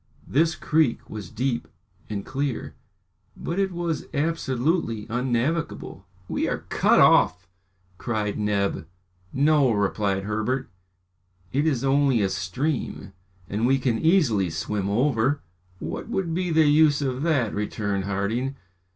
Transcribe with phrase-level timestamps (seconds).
[0.27, 1.67] This creek was deep
[2.09, 2.73] and clear,
[3.37, 6.07] but it was absolutely unnavigable.
[6.27, 7.47] "We are cut off!"
[7.99, 8.87] cried Neb.
[9.31, 10.71] "No," replied Herbert,
[11.53, 13.13] "it is only a stream,
[13.47, 15.43] and we can easily swim over."
[15.77, 18.55] "What would be the use of that?" returned Harding.